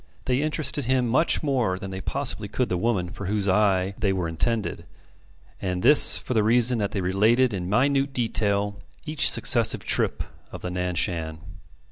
[0.25, 4.11] They interested him much more than they possibly could the woman for whose eye they
[4.11, 4.85] were intended;
[5.61, 10.63] and this for the reason that they related in minute detail each successive trip of
[10.63, 11.37] the Nan Shan.